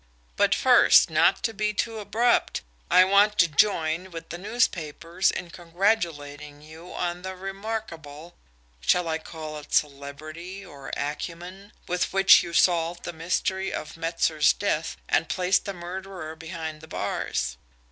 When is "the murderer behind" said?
15.65-16.81